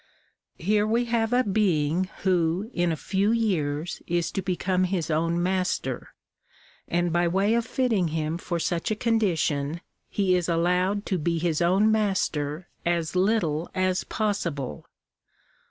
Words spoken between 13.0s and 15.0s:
little as possible.